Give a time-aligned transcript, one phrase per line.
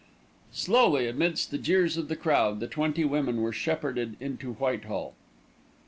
[0.51, 5.13] Slowly amidst the jeers of the crowd the twenty women were shepherded into Whitehall.